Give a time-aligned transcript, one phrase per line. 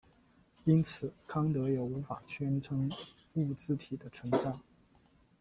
[0.63, 2.89] 因此康德也无法宣称
[3.35, 4.51] 物自体的存在。